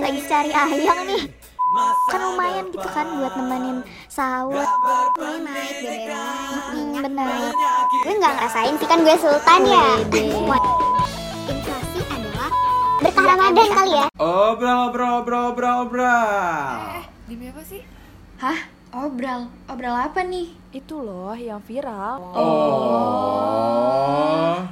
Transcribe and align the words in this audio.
lagi 0.00 0.20
cari 0.24 0.52
ayang 0.52 1.00
nih 1.04 1.22
kan 2.12 2.20
lumayan 2.20 2.68
gitu 2.68 2.84
kan 2.92 3.06
buat 3.16 3.32
nemenin 3.32 3.80
sahur 4.08 4.60
Gue 5.16 5.40
naik 5.40 5.72
BBM 5.80 6.52
hmm, 6.72 7.00
bener 7.00 7.48
Gue 8.04 8.12
nggak 8.20 8.32
ngerasain 8.36 8.74
sih 8.76 8.88
kan 8.88 9.00
gue 9.04 9.16
sultan 9.16 9.60
ya. 9.64 9.88
Inflasi 11.48 12.00
adalah 12.12 12.50
berkah 13.00 13.24
Ramadan 13.24 13.68
kali 13.72 13.92
ya 13.96 14.06
Obrol, 14.20 14.78
obrol, 14.92 15.12
obrol, 15.24 15.44
obrol, 15.56 15.76
obrol. 15.88 16.76
Demi 17.24 17.48
apa 17.48 17.62
sih? 17.64 17.80
Hah? 18.36 18.71
Obral? 18.92 19.48
Obral 19.72 19.96
apa 19.96 20.20
nih? 20.20 20.52
Itu 20.68 21.00
loh 21.00 21.32
yang 21.32 21.64
viral. 21.64 22.20
Oh, 22.36 22.60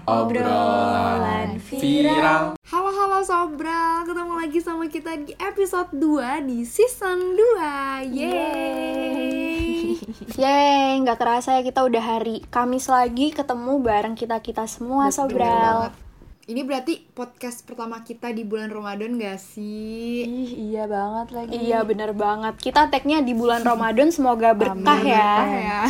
obrolan 0.05 1.57
viral. 1.57 2.53
Halo 2.69 2.91
halo 2.93 3.25
Sobral, 3.25 4.05
ketemu 4.05 4.33
lagi 4.37 4.61
sama 4.61 4.93
kita 4.93 5.17
di 5.25 5.33
episode 5.41 5.89
2 5.97 6.45
di 6.45 6.69
season 6.69 7.33
2. 7.33 8.13
Yeay. 8.13 9.97
Yeay, 10.37 11.01
nggak 11.01 11.17
kerasa 11.17 11.57
ya 11.57 11.65
kita 11.65 11.81
udah 11.81 12.05
hari 12.05 12.45
Kamis 12.53 12.93
lagi 12.93 13.33
ketemu 13.33 13.81
bareng 13.81 14.21
kita-kita 14.21 14.69
semua 14.69 15.09
Betul 15.09 15.17
Sobral 15.17 15.89
banget. 15.89 16.10
Ini 16.41 16.65
berarti 16.65 17.05
podcast 17.07 17.63
pertama 17.63 18.01
kita 18.01 18.33
di 18.33 18.43
bulan 18.43 18.69
Ramadan 18.69 19.17
gak 19.17 19.37
sih? 19.37 20.25
Ih, 20.25 20.73
iya 20.73 20.89
banget 20.89 21.29
lagi. 21.31 21.53
Iya 21.55 21.85
bener 21.85 22.11
banget 22.11 22.57
Kita 22.59 22.89
tagnya 22.89 23.21
di 23.21 23.33
bulan 23.33 23.61
Ramadan 23.61 24.09
semoga 24.09 24.51
berkah 24.53 24.75
Amin, 24.97 25.05
ya 25.07 25.21
berkah 25.37 25.51
ya. 25.53 25.81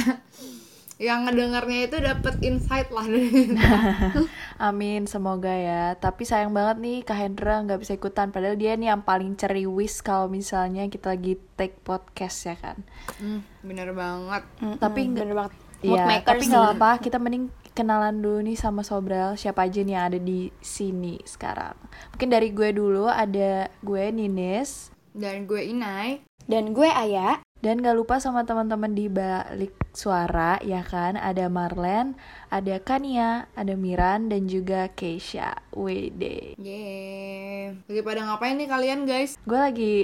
Yang 1.00 1.18
ngedengarnya 1.24 1.78
itu 1.82 1.96
dapat 1.96 2.34
insight 2.40 2.88
lah 2.92 3.06
dari 3.06 3.56
Amin, 4.68 5.08
semoga 5.08 5.48
ya. 5.48 5.96
Tapi 5.96 6.28
sayang 6.28 6.52
banget 6.52 6.76
nih 6.76 6.98
Kak 7.02 7.16
Hendra 7.16 7.64
nggak 7.64 7.80
bisa 7.80 7.96
ikutan. 7.96 8.28
Padahal 8.28 8.60
dia 8.60 8.76
nih 8.76 8.92
yang 8.92 9.00
paling 9.00 9.32
ceriwis 9.32 10.04
kalau 10.04 10.28
misalnya 10.28 10.84
kita 10.86 11.14
lagi 11.14 11.40
take 11.56 11.80
podcast 11.80 12.36
ya 12.44 12.56
kan. 12.58 12.76
Hmm, 13.16 13.40
bener 13.62 13.96
banget. 13.96 14.44
Mm-mm, 14.60 14.76
Tapi 14.76 15.00
nggak- 15.08 15.24
bener 15.24 15.36
banget 15.36 15.54
Iya, 15.80 16.04
tapi 16.20 16.44
nggak 16.44 16.76
apa. 16.76 17.00
Kita 17.00 17.16
mending 17.16 17.48
kenalan 17.72 18.20
dulu 18.20 18.42
nih 18.44 18.58
sama 18.58 18.82
Sobral 18.82 19.38
siapa 19.38 19.66
aja 19.66 19.80
nih 19.80 19.94
yang 19.94 20.04
ada 20.12 20.18
di 20.20 20.50
sini 20.60 21.18
sekarang. 21.22 21.74
Mungkin 22.14 22.28
dari 22.28 22.50
gue 22.50 22.70
dulu 22.74 23.06
ada 23.06 23.70
gue 23.82 24.04
Ninis 24.10 24.90
Dan 25.10 25.46
gue 25.50 25.62
Inai. 25.66 26.22
Dan 26.46 26.74
gue 26.74 26.86
Aya 26.86 27.42
dan 27.60 27.84
gak 27.84 27.92
lupa 27.92 28.16
sama 28.16 28.48
teman-teman 28.48 28.96
di 28.96 29.12
balik 29.12 29.76
suara 29.92 30.56
ya 30.64 30.80
kan 30.80 31.20
ada 31.20 31.52
Marlen, 31.52 32.16
ada 32.48 32.80
Kania, 32.80 33.52
ada 33.52 33.76
Miran 33.76 34.32
dan 34.32 34.48
juga 34.48 34.88
Keisha. 34.88 35.60
WD. 35.76 36.56
Yeay. 36.56 37.76
Lagi 37.84 38.00
pada 38.00 38.20
ngapain 38.24 38.56
nih 38.56 38.64
kalian 38.64 39.04
guys? 39.04 39.36
Gue 39.44 39.60
lagi 39.60 39.96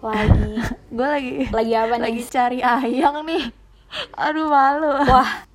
Lagi 0.00 0.54
gue 0.96 1.08
lagi 1.10 1.34
Lagi 1.50 1.72
apa 1.74 1.94
nih? 1.98 2.04
lagi 2.06 2.22
cari 2.30 2.58
ayang 2.62 3.26
nih. 3.26 3.44
Aduh 4.14 4.46
malu. 4.46 5.02
Wah 5.10 5.49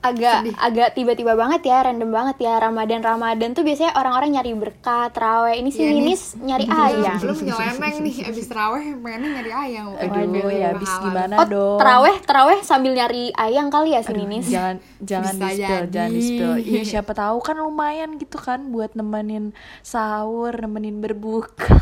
agak 0.00 0.54
agak 0.56 0.88
tiba-tiba 0.94 1.34
banget 1.34 1.66
ya 1.66 1.82
random 1.84 2.10
banget 2.10 2.36
ya 2.42 2.58
Ramadan 2.58 3.00
Ramadan 3.02 3.50
tuh 3.52 3.62
biasanya 3.66 3.94
orang-orang 3.98 4.30
nyari 4.38 4.50
berkah 4.54 5.10
terawih 5.10 5.58
ini 5.58 5.70
si 5.70 5.80
Iya 5.80 5.90
nih. 5.90 5.96
Ninis 5.98 6.22
nyari 6.38 6.66
ayang 6.68 7.18
Belum 7.22 7.38
nyeleneng 7.42 7.96
nih 8.02 8.16
abis 8.30 8.46
terawih 8.46 8.84
pengennya 9.02 9.28
nyari 9.40 9.52
ayang. 9.52 9.86
Aduh 9.98 10.50
ya 10.50 10.66
habis 10.74 10.92
gimana 11.02 11.34
oh 11.38 11.46
dong? 11.46 11.78
terawih 11.82 12.16
terawih 12.22 12.58
sambil 12.62 12.92
nyari 12.94 13.30
ayang 13.34 13.68
kali 13.68 13.94
ya 13.94 14.00
si 14.02 14.12
Ninis 14.14 14.46
Jangan 14.48 14.76
jangan 15.02 15.34
Bisa 15.34 15.44
di 15.44 15.54
spill, 15.54 15.84
jangan 15.90 16.10
di 16.10 16.22
spill. 16.22 16.52
Iya 16.68 16.82
siapa 16.84 17.12
tahu 17.16 17.38
kan 17.40 17.56
lumayan 17.56 18.20
gitu 18.20 18.36
kan 18.36 18.68
buat 18.70 18.92
nemenin 18.92 19.56
sahur, 19.80 20.52
nemenin 20.52 21.00
berbuka. 21.00 21.80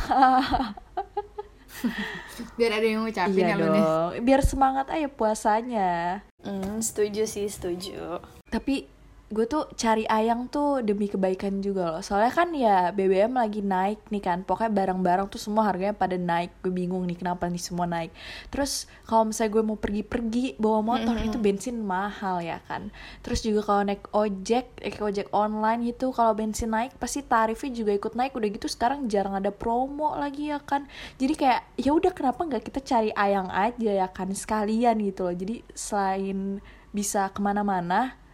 Biar 2.57 2.73
ada 2.81 2.87
yang 2.87 3.05
ngucapin 3.05 3.37
iya 3.37 3.53
ya 3.53 3.57
nih. 3.57 3.65
dong. 3.69 4.11
Biar 4.25 4.41
semangat 4.45 4.87
aja 4.93 5.09
puasanya. 5.09 6.23
Hmm, 6.47 6.79
setuju 6.79 7.27
sih 7.27 7.51
setuju. 7.51 8.23
Tapi 8.47 8.87
gue 9.27 9.43
tuh 9.51 9.67
cari 9.75 10.07
ayang 10.07 10.47
tuh 10.47 10.87
demi 10.87 11.11
kebaikan 11.11 11.59
juga 11.59 11.99
loh. 11.99 12.03
Soalnya 12.03 12.31
kan 12.31 12.55
ya 12.55 12.95
BBM 12.95 13.35
lagi 13.35 13.59
naik 13.59 14.07
nih 14.07 14.23
kan. 14.23 14.39
Pokoknya 14.47 14.71
barang-barang 14.71 15.27
tuh 15.27 15.43
semua 15.43 15.67
harganya 15.67 15.99
pada 15.99 16.15
naik. 16.15 16.55
Gue 16.63 16.71
bingung 16.71 17.03
nih 17.11 17.19
kenapa 17.19 17.51
nih 17.51 17.59
semua 17.59 17.91
naik. 17.91 18.15
Terus 18.55 18.87
kalau 19.03 19.27
misalnya 19.27 19.51
gue 19.59 19.63
mau 19.67 19.75
pergi-pergi 19.75 20.55
bawa 20.63 20.79
motor 20.79 21.19
itu 21.19 21.43
bensin 21.43 21.83
mahal 21.83 22.39
ya 22.39 22.63
kan. 22.71 22.95
Terus 23.27 23.43
juga 23.43 23.67
kalau 23.67 23.83
naik 23.83 24.07
ojek, 24.15 24.79
naik 24.79 25.03
ojek 25.03 25.27
online 25.35 25.91
gitu 25.91 26.15
Kalau 26.15 26.31
bensin 26.39 26.71
naik 26.71 26.95
pasti 27.03 27.27
tarifnya 27.27 27.75
juga 27.75 27.99
ikut 27.99 28.15
naik. 28.15 28.31
Udah 28.31 28.47
gitu 28.47 28.71
sekarang 28.71 29.11
jarang 29.11 29.35
ada 29.35 29.51
promo 29.51 30.15
lagi 30.15 30.55
ya 30.55 30.63
kan. 30.63 30.87
Jadi 31.19 31.35
kayak 31.35 31.67
ya 31.75 31.91
udah 31.91 32.15
kenapa 32.15 32.47
nggak 32.47 32.63
kita 32.63 32.79
cari 32.79 33.11
ayang 33.11 33.51
aja 33.51 33.91
ya 33.91 34.07
kan 34.07 34.31
sekalian 34.31 35.03
gitu 35.03 35.27
loh. 35.27 35.35
Jadi 35.35 35.67
selain 35.75 36.63
bisa 36.95 37.27
ke 37.35 37.43
mana-mana 37.43 38.26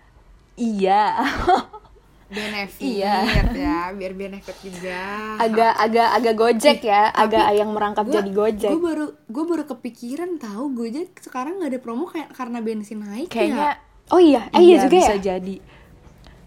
Iya. 0.55 1.03
Benefit 2.33 2.81
Iya. 2.81 3.29
ya, 3.53 3.79
biar 3.93 4.17
benefit 4.17 4.57
juga. 4.59 5.37
agak 5.37 5.73
agak 5.77 6.09
agak 6.17 6.35
gojek 6.35 6.79
ya 6.81 7.13
agak 7.13 7.45
ayang 7.47 7.77
merangkap 7.77 8.09
Gua- 8.09 8.15
jadi 8.15 8.31
gojek 8.33 8.71
Gue 8.73 8.81
baru 8.83 9.07
gue 9.29 9.45
baru 9.45 9.65
kepikiran 9.67 10.41
tahu 10.41 10.73
Gojek 10.73 11.13
sekarang 11.21 11.61
nggak 11.61 11.71
ada 11.71 11.81
promo 11.81 12.09
kayak 12.09 12.33
karena 12.33 12.65
bensin 12.65 13.05
naik 13.05 13.29
Kayaknya 13.29 13.77
oh 14.09 14.17
iya 14.17 14.49
eh, 14.49 14.65
iya, 14.65 14.77
juga 14.81 14.97
bisa 14.97 15.13
ya 15.13 15.37
jadi. 15.37 15.57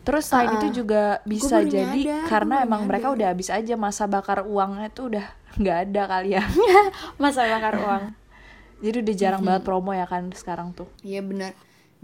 Terus 0.02 0.24
selain 0.26 0.50
itu 0.56 0.68
juga 0.76 1.22
bisa 1.22 1.62
jadi 1.62 2.02
karena 2.26 2.56
emang 2.62 2.86
mereka 2.86 3.14
udah 3.14 3.28
habis 3.30 3.50
aja 3.50 3.74
masa 3.76 4.06
bakar 4.06 4.42
uangnya 4.42 4.90
tuh 4.90 5.14
udah 5.14 5.26
nggak 5.62 5.78
ada 5.86 6.02
kali 6.08 6.30
ya. 6.34 6.44
masa 7.22 7.46
bakar 7.46 7.78
uang 7.78 8.04
jadi 8.82 8.98
udah 9.02 9.16
jarang 9.16 9.42
banget 9.44 9.62
promo 9.62 9.94
ya 9.94 10.06
kan 10.06 10.34
sekarang 10.34 10.74
tuh. 10.74 10.90
Iya 11.00 11.22
benar. 11.22 11.54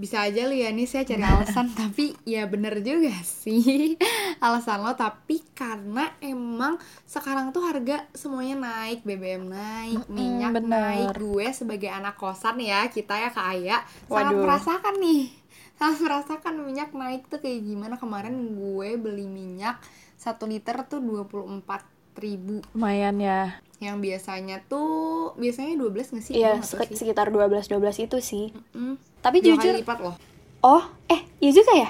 Bisa 0.02 0.26
aja 0.26 0.50
lu 0.50 0.58
ya 0.58 0.74
nih 0.74 0.90
saya 0.90 1.06
cari 1.06 1.22
alasan 1.30 1.70
tapi 1.70 2.18
ya 2.26 2.50
bener 2.50 2.82
juga 2.82 3.14
sih 3.22 3.94
alasan 4.46 4.82
lo 4.82 4.98
tapi 4.98 5.46
karena 5.54 6.10
emang 6.18 6.82
sekarang 7.06 7.54
tuh 7.54 7.62
harga 7.62 8.10
semuanya 8.18 8.58
naik 8.58 9.06
BBM 9.06 9.46
naik 9.46 10.10
minyak 10.10 10.58
bener. 10.58 10.74
naik 10.74 11.22
gue 11.22 11.48
sebagai 11.54 11.94
anak 11.94 12.18
kosan 12.18 12.58
ya 12.58 12.90
kita 12.90 13.14
ya 13.14 13.30
kak 13.30 13.46
Aya 13.54 13.78
sangat 14.10 14.34
Waduh. 14.34 14.42
merasakan 14.42 14.96
nih 14.98 15.24
sangat 15.78 16.00
merasakan 16.02 16.54
minyak 16.66 16.90
naik 16.98 17.30
tuh 17.30 17.38
kayak 17.38 17.62
gimana 17.62 18.02
kemarin 18.02 18.58
gue 18.58 18.90
beli 18.98 19.30
minyak 19.30 19.78
satu 20.18 20.50
liter 20.50 20.82
tuh 20.90 20.98
24 20.98 21.62
ribu 22.18 22.66
Lumayan 22.74 23.22
ya. 23.22 23.62
Yang 23.82 23.98
biasanya 23.98 24.62
tuh 24.70 25.34
biasanya 25.36 25.74
12 25.74 26.14
nggak 26.14 26.24
sih 26.24 26.34
iya 26.38 26.62
sek- 26.62 26.94
sih. 26.94 27.02
sekitar 27.02 27.34
12 27.34 27.66
12 27.66 28.06
itu 28.06 28.18
sih 28.22 28.46
Hmm, 28.78 29.02
tapi 29.20 29.42
dua 29.42 29.58
jujur 29.58 29.74
kali 29.74 29.82
lipat 29.82 30.00
loh 30.00 30.16
Oh, 30.62 30.86
eh, 31.10 31.26
iya 31.42 31.52
juga 31.58 31.74
ya? 31.74 31.90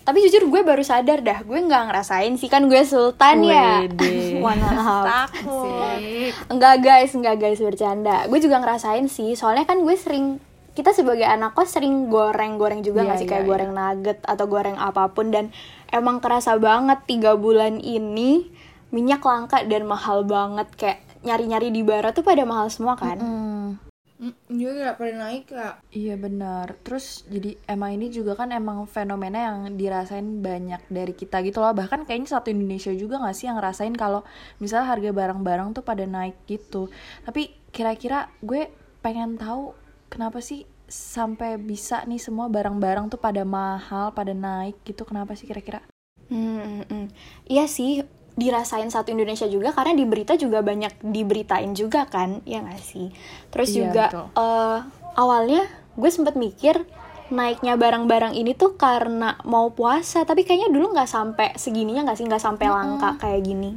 Tapi 0.00 0.16
jujur 0.24 0.48
gue 0.48 0.64
baru 0.64 0.80
sadar 0.80 1.20
dah, 1.20 1.44
gue 1.44 1.60
nggak 1.60 1.92
ngerasain 1.92 2.32
sih 2.40 2.48
kan 2.48 2.64
gue 2.72 2.80
sultan 2.88 3.44
ya. 3.44 3.84
Wede. 3.84 4.16
Mohon 4.40 4.64
maaf. 4.64 5.28
Asik. 5.28 6.32
Enggak 6.48 6.80
guys, 6.80 7.12
enggak 7.12 7.36
guys 7.36 7.60
bercanda. 7.60 8.24
Gue 8.32 8.40
juga 8.40 8.64
ngerasain 8.64 9.12
sih, 9.12 9.36
soalnya 9.36 9.68
kan 9.68 9.84
gue 9.84 9.92
sering 9.92 10.40
kita 10.72 10.96
sebagai 10.96 11.28
anak 11.28 11.52
kos 11.52 11.76
sering 11.76 12.08
goreng-goreng 12.08 12.80
juga 12.80 13.04
nggak 13.04 13.18
sih 13.20 13.28
iya, 13.28 13.32
kayak 13.36 13.44
iya. 13.44 13.50
goreng 13.50 13.70
nugget 13.74 14.18
atau 14.24 14.46
goreng 14.48 14.78
apa 14.78 15.12
pun 15.12 15.28
dan 15.28 15.50
emang 15.90 16.22
kerasa 16.22 16.56
banget 16.56 17.04
tiga 17.04 17.34
bulan 17.34 17.82
ini 17.82 18.46
minyak 18.90 19.22
langka 19.22 19.62
dan 19.66 19.86
mahal 19.86 20.26
banget 20.26 20.68
kayak 20.78 20.98
nyari-nyari 21.26 21.68
di 21.70 21.82
barat 21.82 22.14
tuh 22.14 22.24
pada 22.26 22.42
mahal 22.46 22.68
semua 22.70 22.94
kan. 22.98 23.18
Hmm. 23.18 23.90
Mm, 24.20 24.36
juga 24.52 24.92
pada 25.00 25.16
naik 25.16 25.48
ya 25.48 25.80
Iya 25.96 26.14
benar. 26.20 26.76
Terus 26.84 27.24
jadi 27.24 27.56
emang 27.64 27.96
ini 27.96 28.12
juga 28.12 28.36
kan 28.36 28.52
emang 28.52 28.84
fenomena 28.84 29.48
yang 29.48 29.80
dirasain 29.80 30.44
banyak 30.44 30.84
dari 30.92 31.16
kita 31.16 31.40
gitu 31.40 31.64
loh. 31.64 31.72
Bahkan 31.72 32.04
kayaknya 32.04 32.36
satu 32.36 32.52
Indonesia 32.52 32.92
juga 32.92 33.16
nggak 33.16 33.32
sih 33.32 33.48
yang 33.48 33.56
ngerasain 33.56 33.96
kalau 33.96 34.20
misalnya 34.60 34.92
harga 34.92 35.10
barang-barang 35.16 35.72
tuh 35.72 35.80
pada 35.80 36.04
naik 36.04 36.36
gitu. 36.44 36.92
Tapi 37.24 37.48
kira-kira 37.72 38.28
gue 38.44 38.68
pengen 39.00 39.40
tahu 39.40 39.72
kenapa 40.12 40.44
sih 40.44 40.68
sampai 40.84 41.56
bisa 41.56 42.04
nih 42.04 42.20
semua 42.20 42.52
barang-barang 42.52 43.08
tuh 43.08 43.20
pada 43.22 43.40
mahal, 43.48 44.12
pada 44.12 44.36
naik 44.36 44.84
gitu. 44.84 45.08
Kenapa 45.08 45.32
sih 45.32 45.48
kira-kira? 45.48 45.80
Hmm, 46.28 46.60
hmm, 46.60 46.84
hmm. 46.92 47.06
Iya 47.48 47.64
sih, 47.66 48.04
dirasain 48.40 48.88
satu 48.88 49.12
Indonesia 49.12 49.44
juga 49.44 49.70
karena 49.70 49.92
di 49.92 50.08
berita 50.08 50.32
juga 50.34 50.64
banyak 50.64 51.04
diberitain 51.04 51.76
juga 51.76 52.08
kan, 52.08 52.40
ya 52.48 52.64
nggak 52.64 52.80
sih. 52.80 53.12
Terus 53.52 53.68
Iya, 53.70 53.76
juga 53.76 54.04
betul. 54.08 54.26
eh, 54.34 54.78
awalnya 55.14 55.62
gue 55.94 56.08
sempet 56.08 56.34
mikir 56.34 56.88
naiknya 57.30 57.76
barang-barang 57.76 58.32
ini 58.32 58.56
tuh 58.56 58.74
karena 58.74 59.38
mau 59.44 59.70
puasa, 59.70 60.24
tapi 60.24 60.42
kayaknya 60.42 60.72
dulu 60.72 60.90
nggak 60.90 61.06
sampai 61.06 61.52
segininya 61.54 62.08
nggak 62.08 62.18
sih, 62.18 62.26
nggak 62.26 62.42
sampai 62.42 62.66
langka 62.66 63.20
kayak 63.20 63.44
gini. 63.44 63.70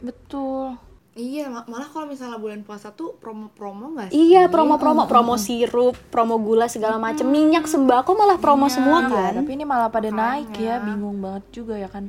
Betul. 0.00 0.74
Iya, 1.10 1.50
ma- 1.50 1.66
malah 1.66 1.90
kalau 1.90 2.06
misalnya 2.06 2.38
bulan 2.38 2.62
puasa 2.62 2.94
tuh 2.94 3.18
promo-promo 3.18 3.98
gak 3.98 4.14
sih? 4.14 4.30
Iya, 4.30 4.46
promo-promo, 4.46 5.04
promo 5.04 5.34
sirup, 5.36 5.98
promo 6.08 6.38
gula 6.38 6.70
segala 6.70 6.96
macem, 6.96 7.26
minyak 7.26 7.66
sembako 7.66 8.14
malah 8.14 8.38
promo 8.38 8.70
semua 8.70 9.04
Iya, 9.04 9.10
kan. 9.10 9.32
tapi 9.42 9.50
ini 9.52 9.64
malah 9.66 9.90
pada 9.90 10.08
naik 10.08 10.54
ya, 10.54 10.78
Makanya. 10.78 10.86
bingung 10.86 11.18
banget 11.18 11.44
juga 11.50 11.74
ya 11.76 11.90
kan. 11.90 12.08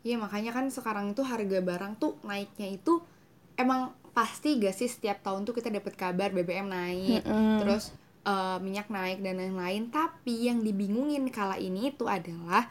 Iya 0.00 0.16
makanya 0.16 0.56
kan 0.56 0.72
sekarang 0.72 1.12
itu 1.12 1.20
harga 1.20 1.58
barang 1.60 2.00
tuh 2.00 2.16
naiknya 2.24 2.72
itu 2.72 3.04
emang 3.54 3.92
pasti 4.10 4.56
gak 4.56 4.72
sih 4.72 4.88
setiap 4.88 5.20
tahun 5.20 5.44
tuh 5.44 5.52
kita 5.52 5.68
dapat 5.68 5.92
kabar 5.94 6.32
BBM 6.32 6.66
naik, 6.66 7.22
terus 7.60 7.92
eh, 8.24 8.58
minyak 8.58 8.88
naik 8.88 9.20
dan 9.20 9.36
lain-lain. 9.36 9.92
Tapi 9.92 10.48
yang 10.48 10.64
dibingungin 10.64 11.28
kala 11.28 11.60
ini 11.60 11.92
itu 11.92 12.08
adalah 12.08 12.66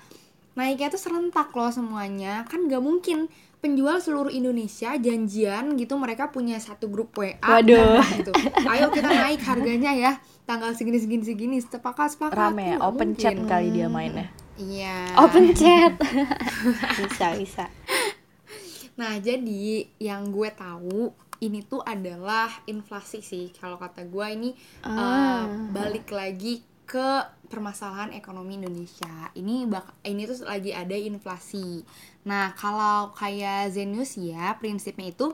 naiknya 0.58 0.90
tuh 0.90 1.00
serentak 1.00 1.54
loh 1.54 1.70
semuanya. 1.70 2.44
Kan 2.50 2.66
gak 2.66 2.82
mungkin 2.82 3.30
penjual 3.60 4.00
seluruh 4.00 4.32
Indonesia 4.32 4.96
janjian 4.96 5.76
gitu 5.76 6.00
mereka 6.00 6.32
punya 6.32 6.56
satu 6.58 6.88
grup 6.88 7.12
WA 7.14 7.36
Waduh. 7.40 8.00
gitu. 8.16 8.32
Ayo 8.66 8.88
kita 8.90 9.12
naik 9.12 9.44
harganya 9.44 9.92
ya 9.94 10.12
tanggal 10.48 10.74
segini 10.74 10.98
segini 10.98 11.24
segini 11.28 11.58
sepakat 11.62 12.16
sepakat 12.18 12.34
Rame 12.34 12.74
ya, 12.74 12.76
Nggak 12.80 12.88
open 12.90 13.08
mungkin. 13.14 13.22
chat 13.22 13.38
kali 13.46 13.68
dia 13.70 13.86
mainnya. 13.92 14.28
Iya. 14.60 15.16
Open 15.16 15.56
chat. 15.56 15.96
bisa, 17.00 17.28
bisa. 17.40 17.66
Nah, 19.00 19.16
jadi 19.24 19.88
yang 19.96 20.28
gue 20.36 20.52
tahu 20.52 21.16
ini 21.40 21.64
tuh 21.64 21.80
adalah 21.80 22.52
inflasi 22.68 23.24
sih. 23.24 23.56
Kalau 23.56 23.80
kata 23.80 24.04
gue 24.04 24.26
ini 24.36 24.50
Ah. 24.84 24.92
eh, 24.92 25.44
balik 25.72 26.12
lagi 26.12 26.60
ke 26.84 27.24
permasalahan 27.48 28.12
ekonomi 28.12 28.60
Indonesia. 28.60 29.32
Ini 29.38 29.70
bak 29.70 30.04
ini 30.04 30.28
tuh 30.28 30.44
lagi 30.44 30.76
ada 30.76 30.98
inflasi. 30.98 31.86
Nah, 32.28 32.52
kalau 32.60 33.16
kayak 33.16 33.72
Zenius 33.72 34.20
ya, 34.20 34.58
prinsipnya 34.60 35.16
itu 35.16 35.32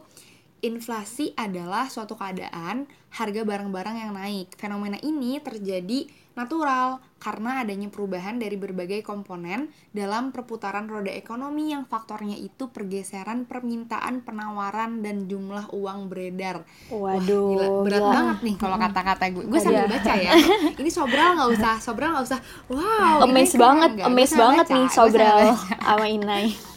inflasi 0.63 1.35
adalah 1.35 1.91
suatu 1.91 2.15
keadaan 2.15 2.87
harga 3.15 3.41
barang-barang 3.43 3.95
yang 3.95 4.11
naik. 4.15 4.55
Fenomena 4.59 4.99
ini 5.03 5.39
terjadi 5.39 6.07
natural 6.35 6.99
karena 7.15 7.63
adanya 7.63 7.87
perubahan 7.87 8.35
dari 8.35 8.59
berbagai 8.59 8.99
komponen 9.07 9.71
dalam 9.95 10.35
perputaran 10.35 10.83
roda 10.85 11.07
ekonomi 11.09 11.71
yang 11.71 11.87
faktornya 11.87 12.35
itu 12.35 12.67
pergeseran 12.69 13.47
permintaan, 13.47 14.21
penawaran 14.27 14.99
dan 14.99 15.31
jumlah 15.31 15.71
uang 15.71 16.11
beredar. 16.11 16.67
Wah, 16.91 17.15
Waduh, 17.15 17.55
gila, 17.55 17.67
berat 17.87 18.03
gila. 18.03 18.13
banget 18.13 18.37
nih 18.51 18.55
kalau 18.59 18.77
kata-kata 18.77 19.25
gue. 19.31 19.43
Gue 19.47 19.59
sambil 19.63 19.87
baca 19.87 20.13
ya. 20.19 20.31
Ini 20.83 20.91
Sobral 20.91 21.29
nggak 21.39 21.49
usah, 21.55 21.73
Sobral 21.79 22.09
nggak 22.19 22.25
usah. 22.27 22.39
Wow, 22.67 23.23
Amazed 23.25 23.55
banget, 23.55 23.91
amazed 24.03 24.35
banget 24.35 24.65
baca, 24.67 24.75
nih 24.75 24.87
Sobral 24.91 25.39
sama 25.79 26.05
Inai. 26.11 26.74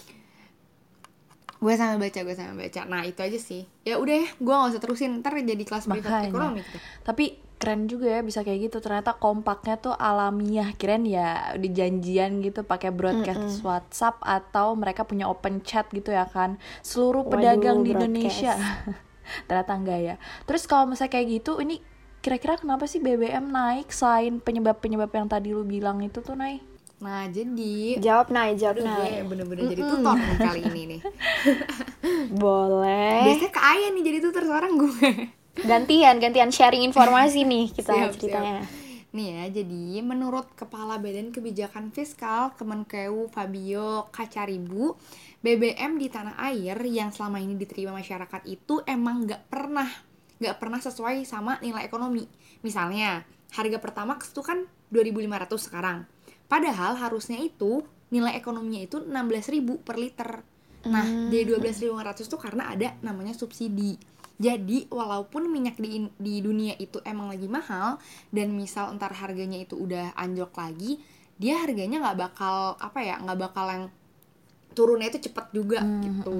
Gue 1.58 1.72
sambil 1.74 1.98
baca 2.06 2.20
gue 2.22 2.34
sambil 2.38 2.56
baca 2.66 2.80
nah 2.86 3.02
itu 3.02 3.18
aja 3.18 3.38
sih 3.38 3.66
ya 3.82 3.98
udah 3.98 4.14
ya 4.14 4.28
gue 4.30 4.54
nggak 4.54 4.70
usah 4.74 4.82
terusin 4.82 5.18
ntar 5.18 5.34
jadi 5.34 5.64
kelas 5.66 5.90
privat 5.90 6.30
ekonomi 6.30 6.62
kita. 6.62 6.78
Tapi 7.02 7.48
keren 7.58 7.90
juga 7.90 8.06
ya 8.06 8.20
bisa 8.22 8.46
kayak 8.46 8.70
gitu. 8.70 8.78
Ternyata 8.78 9.18
kompaknya 9.18 9.76
tuh 9.76 9.92
alamiah. 9.98 10.70
Kirain 10.78 11.02
ya 11.04 11.52
di 11.58 11.68
janjian 11.74 12.38
gitu 12.40 12.62
pakai 12.62 12.94
broadcast 12.94 13.60
WhatsApp 13.66 14.22
atau 14.22 14.78
mereka 14.78 15.02
punya 15.02 15.26
open 15.26 15.60
chat 15.66 15.90
gitu 15.90 16.14
ya 16.14 16.24
kan. 16.30 16.56
Seluruh 16.80 17.26
Waduh, 17.26 17.34
pedagang 17.34 17.82
di 17.82 17.92
broadcast. 17.92 18.06
Indonesia. 18.08 18.54
Ternyata 19.50 19.72
enggak 19.74 20.00
ya. 20.00 20.14
Terus 20.46 20.64
kalau 20.64 20.88
misalnya 20.88 21.12
kayak 21.12 21.26
gitu 21.42 21.58
ini 21.60 21.82
kira-kira 22.22 22.56
kenapa 22.58 22.86
sih 22.86 23.02
BBM 23.02 23.50
naik 23.50 23.90
selain 23.90 24.38
penyebab-penyebab 24.42 25.10
yang 25.12 25.28
tadi 25.28 25.52
lu 25.52 25.66
bilang 25.66 26.00
itu 26.00 26.22
tuh 26.22 26.38
naik? 26.38 26.62
Nah 26.98 27.30
jadi 27.30 28.02
Jawab 28.02 28.34
Nai, 28.34 28.58
jawab 28.58 28.82
aduh, 28.82 28.90
gue 28.90 29.06
Nai. 29.06 29.22
bener-bener 29.22 29.64
jadi 29.70 29.82
tutor 29.86 30.18
nih 30.18 30.36
kali 30.42 30.60
ini 30.66 30.82
nih 30.90 31.00
Boleh. 32.42 33.22
biasanya 33.30 33.52
ke 33.54 33.60
Aya 33.62 33.86
nih 33.94 34.02
jadi 34.02 34.18
tutor 34.18 34.42
sekarang 34.42 34.72
gue 34.76 35.10
Gantian, 35.58 36.22
gantian 36.22 36.50
sharing 36.54 36.86
informasi 36.86 37.42
nih 37.42 37.66
kita 37.76 37.90
Siap, 37.90 38.14
ceritanya. 38.14 38.62
Nih 39.10 39.26
ya, 39.34 39.44
jadi 39.62 40.04
menurut 40.04 40.52
Kepala 40.54 41.00
Badan 41.02 41.34
Kebijakan 41.34 41.90
Fiskal 41.90 42.54
Kemenkeu 42.54 43.26
Fabio 43.32 44.06
Kacaribu, 44.14 44.94
BBM 45.42 45.98
di 45.98 46.06
tanah 46.12 46.36
air 46.38 46.76
yang 46.86 47.10
selama 47.10 47.40
ini 47.42 47.56
diterima 47.56 47.90
masyarakat 47.90 48.44
itu 48.46 48.84
emang 48.86 49.26
nggak 49.26 49.48
pernah 49.50 49.88
nggak 50.38 50.56
pernah 50.62 50.78
sesuai 50.78 51.26
sama 51.26 51.58
nilai 51.58 51.82
ekonomi. 51.82 52.28
Misalnya, 52.62 53.26
harga 53.50 53.78
Pertamax 53.82 54.30
itu 54.30 54.44
kan 54.44 54.62
2.500 54.94 55.56
sekarang. 55.58 55.98
Padahal 56.48 56.96
harusnya 56.96 57.36
itu 57.38 57.84
nilai 58.08 58.34
ekonominya 58.40 58.80
itu 58.80 59.04
16.000 59.04 59.84
per 59.84 59.96
liter. 60.00 60.30
Nah, 60.88 61.04
jadi 61.28 61.44
12.500 61.44 62.24
tuh 62.24 62.40
karena 62.40 62.72
ada 62.72 62.96
namanya 63.04 63.36
subsidi. 63.36 64.00
Jadi, 64.38 64.86
walaupun 64.88 65.50
minyak 65.50 65.76
di, 65.76 66.08
di 66.16 66.40
dunia 66.40 66.72
itu 66.78 67.02
emang 67.04 67.28
lagi 67.28 67.50
mahal 67.50 67.98
dan 68.30 68.54
misal 68.54 68.94
entar 68.94 69.10
harganya 69.12 69.58
itu 69.58 69.74
udah 69.74 70.14
anjlok 70.14 70.54
lagi, 70.56 71.02
dia 71.36 71.58
harganya 71.58 72.00
nggak 72.00 72.18
bakal 72.18 72.78
apa 72.78 72.98
ya, 73.02 73.18
nggak 73.18 73.38
bakal 73.38 73.66
yang 73.66 73.84
turunnya 74.72 75.10
itu 75.10 75.28
cepet 75.28 75.46
juga 75.50 75.82
gitu. 76.06 76.38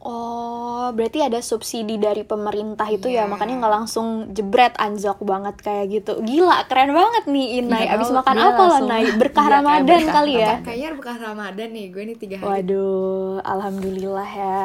Oh, 0.00 0.88
berarti 0.90 1.18
ada 1.18 1.42
subsidi 1.42 1.98
dari 1.98 2.22
pemerintah 2.22 2.86
itu 2.86 3.06
ya, 3.06 3.26
Iya. 3.26 3.30
makanya 3.30 3.54
nggak 3.58 3.74
langsung 3.74 4.06
jebret 4.30 4.72
anjlok 4.74 5.18
banget 5.20 5.58
kayak 5.58 5.84
gitu. 5.90 6.22
Gila, 6.22 6.64
keren 6.64 6.94
banget 6.94 7.26
nih 7.26 7.46
Inai. 7.58 7.84
Iya, 7.84 7.98
Abis 7.98 8.10
makan 8.10 8.36
apa 8.36 8.46
lo 8.56 8.66
langsung- 8.72 8.88
Nai? 8.88 9.04
Berkah 9.12 9.42
Iya, 9.42 9.50
kayak 9.50 9.58
Ramadan 9.58 9.84
berkah 9.84 10.14
kali 10.14 10.32
ya? 10.32 10.54
Kayaknya 10.62 10.90
bukan 10.94 11.16
Ramadan 11.18 11.68
nih, 11.68 11.86
gue 11.90 12.02
nih 12.04 12.16
tiga 12.16 12.34
hari. 12.36 12.46
Waduh, 12.46 13.34
alhamdulillah 13.42 14.30
ya. 14.30 14.62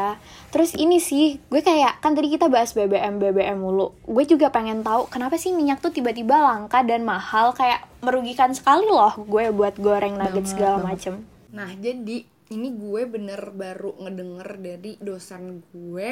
Terus 0.47 0.71
ini 0.75 0.97
sih, 0.97 1.41
gue 1.43 1.61
kayak 1.61 1.97
kan 1.97 2.13
tadi 2.13 2.29
kita 2.29 2.45
bahas 2.45 2.71
BBM 2.71 3.17
BBM 3.17 3.57
mulu. 3.57 3.97
Gue 4.05 4.23
juga 4.23 4.47
pengen 4.47 4.79
tahu 4.79 5.09
kenapa 5.09 5.35
sih 5.35 5.49
minyak 5.49 5.79
tuh 5.79 5.89
tiba-tiba 5.89 6.37
langka 6.37 6.81
dan 6.81 7.01
mahal 7.01 7.51
kayak 7.51 7.83
merugikan 7.99 8.51
sekali 8.51 8.85
loh 8.85 9.17
gue 9.17 9.49
buat 9.49 9.75
goreng 9.75 10.13
nugget 10.13 10.45
segala 10.45 10.77
macem. 10.79 11.25
Nah, 11.49 11.69
jadi 11.73 12.25
ini 12.49 12.73
gue 12.73 13.01
bener 13.05 13.51
baru 13.51 13.95
ngedenger 13.97 14.49
dari 14.57 14.91
dosen 14.99 15.63
gue 15.65 16.09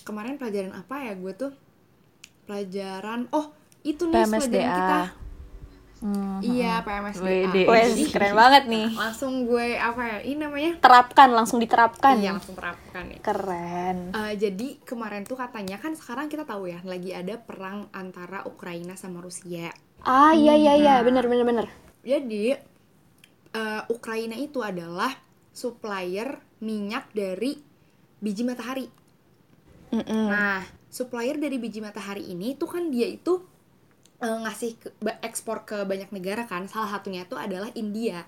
kemarin 0.00 0.36
pelajaran 0.36 0.72
apa 0.72 0.96
ya 1.02 1.14
gue 1.14 1.32
tuh 1.34 1.52
pelajaran 2.44 3.28
oh 3.30 3.52
itu 3.82 4.04
nih 4.04 4.24
pelajaran 4.24 4.40
PMSDA. 4.40 4.76
kita 4.78 5.00
Hmm. 5.98 6.38
iya 6.38 6.78
PMSDA. 6.78 7.66
Wes, 7.66 7.90
Jadi, 7.90 8.14
keren 8.14 8.38
banget 8.38 8.70
nih. 8.70 8.86
langsung 8.94 9.42
gue 9.44 9.74
apa 9.74 9.98
ya 10.06 10.18
ini 10.22 10.38
namanya 10.38 10.78
Terapkan, 10.78 11.26
langsung 11.28 11.58
diterapkan. 11.58 12.14
iya 12.14 12.38
langsung 12.38 12.54
terapkan 12.54 13.02
ya 13.10 13.18
Keren. 13.18 14.14
Eh, 14.14 14.38
jadi 14.38 14.78
kemarin 14.80 15.26
tuh 15.26 15.34
katanya 15.34 15.74
kan 15.74 15.98
sekarang 15.98 16.30
kita 16.30 16.46
tahu 16.46 16.70
ya 16.70 16.78
lagi 16.86 17.10
ada 17.10 17.34
perang 17.36 17.90
antara 17.90 18.46
Ukraina 18.46 18.94
sama 18.94 19.18
Rusia 19.18 19.74
Ah, 19.98 20.30
iya 20.30 20.54
iya 20.54 20.78
iya, 20.78 20.94
bener 21.02 21.26
bener 21.26 21.42
bener. 21.42 21.66
Jadi 22.00 22.54
eh, 23.50 23.82
Ukraina 23.90 24.38
itu 24.38 24.62
adalah 24.62 25.10
supplier 25.60 26.28
minyak 26.66 27.04
dari 27.20 27.52
biji 28.22 28.42
matahari. 28.46 28.86
Mm-mm. 29.92 30.26
Nah, 30.30 30.62
supplier 30.96 31.36
dari 31.44 31.56
biji 31.64 31.80
matahari 31.86 32.24
ini 32.34 32.48
tuh 32.60 32.68
kan 32.74 32.84
dia 32.94 33.08
itu 33.08 33.32
eh, 34.26 34.38
ngasih 34.44 34.70
ke- 34.82 34.94
ekspor 35.28 35.58
ke 35.68 35.78
banyak 35.90 36.10
negara 36.16 36.42
kan. 36.52 36.62
Salah 36.72 36.90
satunya 36.98 37.22
itu 37.26 37.36
adalah 37.46 37.70
India. 37.82 38.18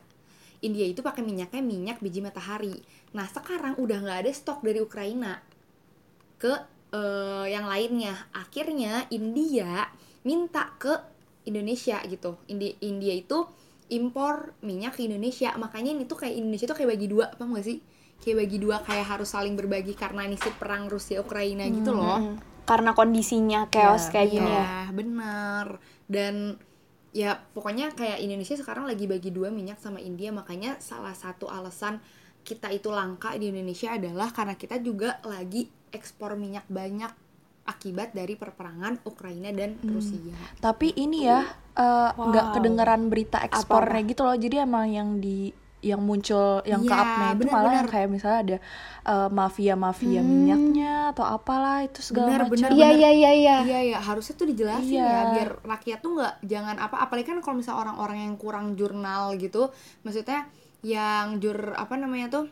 India 0.61 0.87
itu 0.93 1.01
pakai 1.09 1.23
minyaknya 1.25 1.63
minyak 1.73 1.99
biji 2.05 2.21
matahari. 2.27 2.77
Nah, 3.17 3.27
sekarang 3.37 3.75
udah 3.85 3.99
nggak 4.05 4.19
ada 4.27 4.33
stok 4.41 4.61
dari 4.67 4.81
Ukraina 4.89 5.33
ke 6.43 6.53
eh, 7.01 7.47
yang 7.55 7.67
lainnya. 7.73 8.15
Akhirnya 8.35 9.07
India 9.19 9.89
minta 10.27 10.65
ke 10.83 10.95
Indonesia 11.49 11.97
gitu. 12.05 12.37
Indi- 12.53 12.77
India 12.85 13.15
itu 13.17 13.39
impor 13.91 14.55
minyak 14.63 14.97
ke 14.97 15.05
Indonesia. 15.05 15.53
Makanya 15.59 15.93
ini 15.93 16.07
tuh 16.07 16.23
kayak 16.23 16.35
Indonesia 16.39 16.67
tuh 16.71 16.77
kayak 16.79 16.91
bagi 16.97 17.07
dua, 17.11 17.35
apa 17.35 17.43
nggak 17.43 17.67
sih? 17.67 17.79
Kayak 18.21 18.37
bagi 18.47 18.59
dua 18.61 18.77
kayak 18.85 19.07
harus 19.07 19.29
saling 19.33 19.55
berbagi 19.59 19.93
karena 19.99 20.25
ini 20.25 20.37
sih 20.39 20.53
perang 20.55 20.87
Rusia 20.87 21.19
Ukraina 21.21 21.67
gitu 21.69 21.93
loh. 21.93 22.19
Mm. 22.21 22.35
Karena 22.65 22.95
kondisinya 22.95 23.67
chaos 23.67 24.09
kayak 24.15 24.29
gini 24.31 24.51
ya. 24.51 24.63
Iya, 24.63 24.75
bener. 24.95 25.67
Dan 26.07 26.35
ya 27.11 27.35
pokoknya 27.35 27.91
kayak 27.99 28.23
Indonesia 28.23 28.55
sekarang 28.55 28.87
lagi 28.87 29.11
bagi 29.11 29.35
dua 29.35 29.51
minyak 29.51 29.83
sama 29.83 29.99
India, 29.99 30.31
makanya 30.31 30.79
salah 30.79 31.17
satu 31.17 31.51
alasan 31.51 31.99
kita 32.47 32.71
itu 32.71 32.89
langka 32.89 33.35
di 33.37 33.51
Indonesia 33.51 33.93
adalah 33.93 34.31
karena 34.31 34.55
kita 34.55 34.79
juga 34.81 35.19
lagi 35.27 35.69
ekspor 35.91 36.39
minyak 36.39 36.65
banyak 36.71 37.11
akibat 37.67 38.17
dari 38.17 38.35
perperangan 38.35 39.05
Ukraina 39.05 39.53
dan 39.55 39.77
Hmm. 39.79 39.95
Rusia. 39.95 40.35
Tapi 40.59 40.97
ini 40.97 41.29
ya 41.29 41.45
eh, 41.81 42.11
nggak 42.13 42.47
Wow. 42.47 42.55
kedengeran 42.55 43.03
berita 43.07 43.41
ekspornya 43.41 44.01
gitu 44.05 44.21
loh. 44.23 44.37
Jadi 44.37 44.57
emang 44.59 44.87
yang 44.87 45.17
di 45.17 45.49
yang 45.81 45.97
muncul 45.99 46.61
yang 46.63 46.85
ke 46.85 46.93
Iya, 46.93 47.01
up-nya 47.01 47.29
itu 47.31 47.39
benar, 47.41 47.55
malah 47.57 47.73
yang 47.75 47.89
kayak 47.89 48.09
misalnya 48.11 48.41
ada 48.45 48.57
mafia 49.33 49.75
mafia 49.75 50.21
minyaknya 50.21 51.09
atau 51.09 51.25
apalah 51.25 51.81
itu 51.81 52.05
segala 52.05 52.37
macam. 52.37 52.53
benar. 52.53 52.69
Iya 52.71 52.89
iya 52.93 53.11
iya 53.11 53.31
iya. 53.33 53.57
Iya 53.65 53.81
ya 53.87 53.99
harusnya 53.99 54.37
tuh 54.37 54.45
dijelasin 54.47 55.01
Iya. 55.01 55.09
ya 55.09 55.21
biar 55.33 55.51
rakyat 55.65 55.99
tuh 55.99 56.11
nggak 56.15 56.35
jangan 56.45 56.77
apa 56.77 56.97
apalagi 57.01 57.27
kan 57.27 57.41
kalau 57.41 57.57
misalnya 57.57 57.81
orang-orang 57.81 58.29
yang 58.29 58.37
kurang 58.37 58.77
jurnal 58.77 59.33
gitu 59.35 59.73
maksudnya 60.05 60.53
yang 60.81 61.41
jur 61.41 61.57
apa 61.73 61.97
namanya 61.97 62.29
tuh 62.31 62.45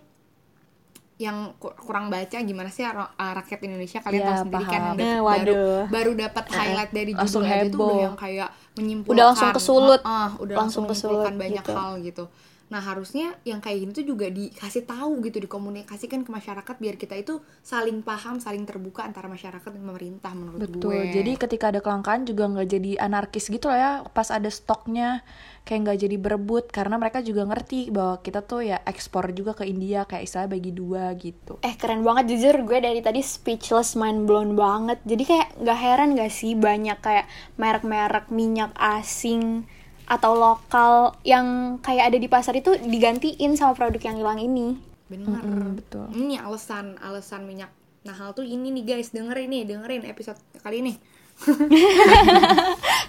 yang 1.18 1.58
ku- 1.58 1.74
kurang 1.76 2.08
baca 2.08 2.38
gimana 2.38 2.70
sih 2.70 2.86
uh, 2.86 3.10
rakyat 3.34 3.58
Indonesia 3.60 3.98
kalian 3.98 4.22
Iya, 4.22 4.28
tahu 4.30 4.42
sendiri 4.46 4.64
kan 4.64 4.80
paham. 4.80 4.96
Eh, 5.02 5.18
waduh. 5.18 5.34
baru 5.42 5.54
baru 5.90 6.10
dapat 6.14 6.44
highlight 6.48 6.90
dari 6.90 7.10
judul 7.10 7.22
Langsung 7.26 7.42
aja 7.42 7.66
tuh 7.66 7.78
udah 7.82 7.98
yang 7.98 8.14
kayak 8.14 8.48
menyimpulkan 8.72 9.12
Udah 9.12 9.24
langsung 9.26 9.50
kesulut. 9.50 10.00
Ah, 10.00 10.30
udah 10.38 10.54
langsung, 10.56 10.56
Langsung 10.56 10.84
kesulut 10.86 11.26
banyak 11.34 11.58
gitu. 11.60 11.72
hal 11.74 11.92
gitu 12.00 12.24
Nah 12.68 12.84
harusnya 12.84 13.36
yang 13.48 13.64
kayak 13.64 13.78
gini 13.80 13.92
tuh 13.96 14.04
juga 14.04 14.28
dikasih 14.28 14.84
tahu 14.84 15.24
gitu, 15.24 15.40
dikomunikasikan 15.40 16.20
ke 16.24 16.30
masyarakat 16.30 16.76
biar 16.76 16.96
kita 17.00 17.16
itu 17.16 17.40
saling 17.64 18.04
paham, 18.04 18.38
saling 18.38 18.68
terbuka 18.68 19.04
antara 19.04 19.28
masyarakat 19.28 19.64
dan 19.64 19.80
pemerintah 19.80 20.32
menurut 20.36 20.60
Betul. 20.68 20.80
gue. 20.84 21.00
Jadi 21.16 21.32
ketika 21.40 21.72
ada 21.72 21.80
kelangkaan 21.80 22.28
juga 22.28 22.44
nggak 22.48 22.68
jadi 22.68 22.90
anarkis 23.00 23.48
gitu 23.48 23.72
loh 23.72 23.78
ya. 23.78 23.92
Pas 24.12 24.28
ada 24.28 24.52
stoknya 24.52 25.24
kayak 25.64 25.80
nggak 25.84 25.98
jadi 26.04 26.16
berebut 26.16 26.64
karena 26.72 26.96
mereka 26.96 27.20
juga 27.20 27.44
ngerti 27.44 27.92
bahwa 27.92 28.20
kita 28.24 28.40
tuh 28.44 28.64
ya 28.64 28.80
ekspor 28.84 29.32
juga 29.32 29.52
ke 29.56 29.68
India 29.68 30.04
kayak 30.04 30.24
istilah 30.28 30.48
bagi 30.48 30.72
dua 30.72 31.12
gitu. 31.16 31.60
Eh 31.64 31.76
keren 31.76 32.04
banget 32.04 32.36
jujur 32.36 32.64
gue 32.64 32.78
dari 32.80 33.00
tadi 33.00 33.20
speechless 33.24 33.96
mind 33.96 34.24
blown 34.24 34.56
banget 34.56 35.00
Jadi 35.04 35.22
kayak 35.24 35.48
gak 35.60 35.78
heran 35.78 36.16
gak 36.16 36.32
sih 36.32 36.52
banyak 36.56 36.98
kayak 37.00 37.26
merek-merek 37.56 38.28
minyak 38.32 38.72
asing 38.76 39.68
atau 40.08 40.32
lokal 40.32 41.14
yang 41.22 41.76
kayak 41.84 42.08
ada 42.08 42.18
di 42.18 42.28
pasar 42.32 42.56
itu 42.56 42.72
digantiin 42.80 43.54
sama 43.54 43.76
produk 43.76 44.00
yang 44.00 44.16
hilang 44.24 44.40
ini 44.40 44.88
bener. 45.08 45.40
Mm, 45.40 45.80
betul. 45.80 46.06
Ini 46.12 46.44
alasan 46.44 47.00
alasan 47.00 47.48
minyak 47.48 47.72
mahal 48.04 48.32
tuh 48.36 48.44
ini 48.44 48.72
nih 48.72 48.84
guys, 48.96 49.12
dengerin 49.12 49.48
nih, 49.48 49.62
dengerin 49.68 50.04
episode 50.04 50.36
kali 50.60 50.84
ini. 50.84 50.94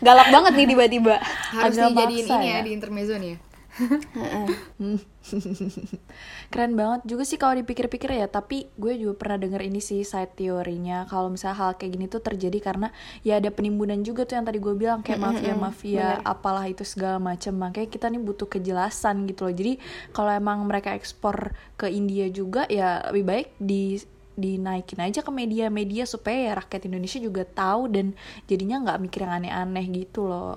Galak 0.06 0.30
banget 0.30 0.54
nih 0.54 0.68
tiba-tiba 0.70 1.18
Harus 1.50 1.82
Agak 1.82 1.98
dijadiin 1.98 2.26
ini 2.30 2.46
ya 2.46 2.58
ya. 2.62 2.62
di 2.62 2.72
intermezzo 2.78 3.16
nih 3.18 3.30
ya. 3.34 3.38
Keren 6.52 6.74
banget 6.76 7.02
juga 7.08 7.24
sih 7.24 7.40
kalau 7.40 7.56
dipikir-pikir 7.58 8.12
ya, 8.12 8.28
tapi 8.28 8.68
gue 8.76 8.94
juga 9.00 9.16
pernah 9.16 9.40
denger 9.40 9.62
ini 9.66 9.80
sih 9.80 10.04
side 10.04 10.36
teorinya 10.36 11.08
kalau 11.08 11.32
misalnya 11.32 11.58
hal 11.58 11.72
kayak 11.80 11.92
gini 11.96 12.06
tuh 12.12 12.20
terjadi 12.20 12.60
karena 12.60 12.92
ya 13.24 13.40
ada 13.40 13.50
penimbunan 13.50 14.04
juga 14.04 14.28
tuh 14.28 14.42
yang 14.42 14.48
tadi 14.48 14.60
gue 14.60 14.76
bilang 14.76 15.00
kayak 15.00 15.20
mafia-mafia 15.20 16.20
apalah 16.24 16.68
itu 16.68 16.84
segala 16.84 17.18
macam. 17.18 17.56
Makanya 17.56 17.88
kita 17.88 18.12
nih 18.12 18.22
butuh 18.22 18.48
kejelasan 18.52 19.26
gitu 19.30 19.48
loh. 19.48 19.56
Jadi 19.56 19.80
kalau 20.12 20.32
emang 20.34 20.60
mereka 20.68 20.94
ekspor 20.94 21.56
ke 21.80 21.88
India 21.88 22.28
juga 22.28 22.68
ya 22.68 23.08
lebih 23.12 23.26
baik 23.26 23.48
di 23.60 24.00
dinaikin 24.40 25.04
aja 25.04 25.20
ke 25.20 25.32
media-media 25.36 26.08
supaya 26.08 26.52
ya 26.52 26.54
rakyat 26.64 26.88
Indonesia 26.88 27.20
juga 27.20 27.44
tahu 27.44 27.92
dan 27.92 28.16
jadinya 28.48 28.80
nggak 28.88 29.00
mikir 29.04 29.28
yang 29.28 29.44
aneh-aneh 29.44 29.86
gitu 29.92 30.32
loh. 30.32 30.56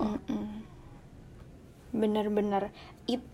Bener-bener 1.91 2.71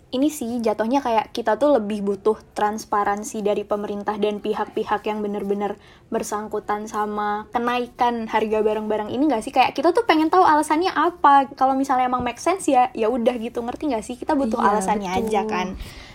Ini 0.08 0.32
sih 0.32 0.64
jatuhnya 0.64 1.04
kayak 1.04 1.36
kita 1.36 1.60
tuh 1.60 1.76
lebih 1.76 2.00
butuh 2.00 2.40
transparansi 2.56 3.44
dari 3.44 3.60
pemerintah 3.60 4.16
dan 4.16 4.40
pihak-pihak 4.40 5.04
yang 5.04 5.20
bener-bener 5.20 5.76
bersangkutan 6.08 6.88
sama 6.88 7.44
kenaikan 7.52 8.24
harga 8.24 8.64
barang-barang. 8.64 9.12
Ini 9.12 9.28
gak 9.28 9.44
sih? 9.44 9.52
Kayak 9.52 9.76
kita 9.76 9.92
tuh 9.92 10.08
pengen 10.08 10.32
tahu 10.32 10.48
alasannya 10.48 10.88
apa. 10.96 11.52
Kalau 11.52 11.76
misalnya 11.76 12.08
emang 12.08 12.24
make 12.24 12.40
sense 12.40 12.72
ya 12.72 12.88
ya 12.96 13.12
udah 13.12 13.36
gitu. 13.36 13.60
Ngerti 13.60 13.92
gak 13.92 14.00
sih? 14.00 14.16
Kita 14.16 14.32
butuh 14.32 14.56
Iya, 14.56 14.80
alasannya 14.80 15.10
betul. 15.12 15.24
aja 15.28 15.40
kan. 15.44 15.68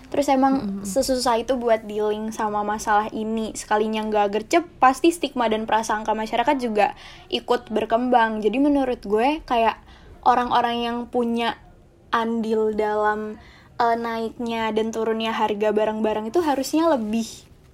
Terus 0.10 0.28
emang 0.30 0.86
sesusah 0.86 1.46
itu 1.46 1.54
buat 1.58 1.86
dealing 1.86 2.34
sama 2.34 2.66
masalah 2.66 3.14
ini. 3.14 3.54
Sekalinya 3.54 4.02
nggak 4.06 4.30
gercep, 4.34 4.66
pasti 4.82 5.10
stigma 5.10 5.50
dan 5.50 5.70
prasangka 5.70 6.18
masyarakat 6.18 6.58
juga 6.58 6.98
ikut 7.30 7.70
berkembang. 7.70 8.42
Jadi 8.42 8.58
menurut 8.58 9.02
gue 9.06 9.42
kayak 9.46 9.78
orang-orang 10.26 10.86
yang 10.86 10.98
punya 11.10 11.58
andil 12.14 12.78
dalam 12.78 13.42
eh, 13.82 13.96
naiknya 13.98 14.70
dan 14.70 14.94
turunnya 14.94 15.34
harga 15.34 15.74
barang-barang 15.74 16.30
itu 16.30 16.40
harusnya 16.40 16.94
lebih 16.94 17.28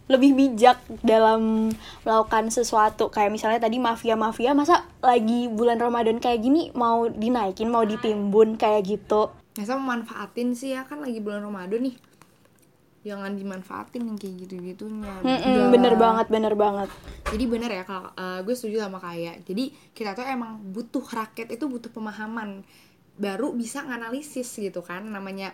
lebih 0.09 0.33
bijak 0.33 0.81
dalam 1.05 1.69
melakukan 2.01 2.49
sesuatu 2.49 3.13
kayak 3.13 3.29
misalnya 3.29 3.61
tadi 3.61 3.77
mafia-mafia 3.77 4.57
masa 4.57 4.89
lagi 5.05 5.45
bulan 5.45 5.77
Ramadan 5.77 6.17
kayak 6.17 6.41
gini 6.41 6.73
mau 6.73 7.05
dinaikin 7.05 7.69
mau 7.69 7.85
ditimbun 7.85 8.57
kayak 8.57 8.89
gitu 8.89 9.29
Masa 9.59 9.75
memanfaatin 9.75 10.55
sih 10.55 10.71
ya 10.71 10.87
kan 10.87 11.03
lagi 11.03 11.19
bulan 11.19 11.43
Ramadan 11.43 11.83
nih. 11.83 11.95
Jangan 13.03 13.35
dimanfaatin 13.35 14.07
yang 14.07 14.15
kayak 14.15 14.47
gitu-gitunya. 14.47 15.11
Mm-mm, 15.23 15.71
bener 15.71 15.95
banget 15.95 16.27
bener 16.27 16.53
banget 16.55 16.91
Jadi 17.31 17.43
bener 17.47 17.71
ya 17.71 17.83
kalau 17.83 18.11
eh, 18.15 18.39
gue 18.39 18.55
setuju 18.55 18.87
sama 18.87 19.03
kayak. 19.03 19.43
Jadi 19.43 19.75
kita 19.91 20.15
tuh 20.15 20.23
emang 20.23 20.63
butuh 20.71 21.03
rakyat 21.03 21.59
itu 21.59 21.65
butuh 21.67 21.91
pemahaman 21.91 22.63
baru 23.19 23.51
bisa 23.53 23.83
nganalisis 23.83 24.47
gitu 24.57 24.81
kan 24.81 25.03
namanya 25.11 25.53